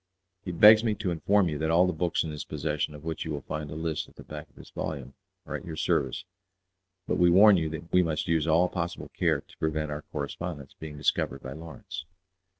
[0.43, 3.23] He begs me to inform you that all the books in his possession, of which
[3.23, 5.13] you will find a list at the back of this volume,
[5.45, 6.25] are at your service;
[7.07, 10.73] but we warn you that we must use all possible care to prevent our correspondence
[10.79, 12.05] being discovered by Lawrence."